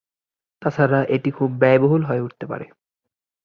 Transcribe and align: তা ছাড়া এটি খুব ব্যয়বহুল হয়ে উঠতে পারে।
তা 0.61 0.69
ছাড়া 0.69 0.99
এটি 1.05 1.29
খুব 1.31 1.49
ব্যয়বহুল 1.57 2.01
হয়ে 2.05 2.21
উঠতে 2.21 2.45
পারে। 2.45 2.65